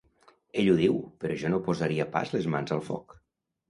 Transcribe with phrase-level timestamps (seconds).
[0.61, 3.21] Ell ho diu, però jo no posaria pas les mans al foc.